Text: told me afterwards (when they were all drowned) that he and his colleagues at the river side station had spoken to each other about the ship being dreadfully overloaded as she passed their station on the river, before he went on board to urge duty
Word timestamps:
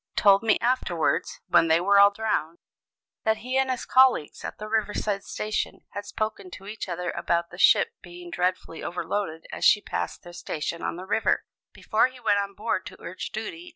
told 0.15 0.41
me 0.41 0.57
afterwards 0.61 1.41
(when 1.47 1.67
they 1.67 1.79
were 1.79 1.99
all 1.99 2.09
drowned) 2.09 2.57
that 3.23 3.37
he 3.45 3.55
and 3.59 3.69
his 3.69 3.85
colleagues 3.85 4.43
at 4.43 4.57
the 4.57 4.67
river 4.67 4.95
side 4.95 5.23
station 5.23 5.81
had 5.91 6.07
spoken 6.07 6.49
to 6.49 6.65
each 6.65 6.89
other 6.89 7.11
about 7.11 7.51
the 7.51 7.57
ship 7.59 7.89
being 8.01 8.31
dreadfully 8.31 8.81
overloaded 8.81 9.45
as 9.51 9.63
she 9.63 9.79
passed 9.79 10.23
their 10.23 10.33
station 10.33 10.81
on 10.81 10.95
the 10.95 11.05
river, 11.05 11.43
before 11.71 12.07
he 12.07 12.19
went 12.19 12.39
on 12.39 12.55
board 12.55 12.83
to 12.83 12.99
urge 12.99 13.29
duty 13.31 13.69